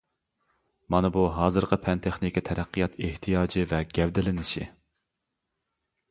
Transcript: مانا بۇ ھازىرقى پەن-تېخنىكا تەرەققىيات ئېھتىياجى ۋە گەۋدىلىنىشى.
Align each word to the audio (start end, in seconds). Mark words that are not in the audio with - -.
مانا 0.93 1.09
بۇ 1.17 1.25
ھازىرقى 1.33 1.77
پەن-تېخنىكا 1.83 2.41
تەرەققىيات 2.47 2.97
ئېھتىياجى 3.07 3.65
ۋە 3.73 3.81
گەۋدىلىنىشى. 3.99 4.65